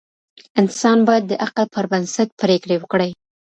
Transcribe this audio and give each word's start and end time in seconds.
انسان 0.61 0.97
باید 1.07 1.23
د 1.27 1.33
عقل 1.45 1.65
پر 1.73 1.85
بنسټ 1.91 2.29
پریکړې 2.41 2.75
وکړي. 2.79 3.11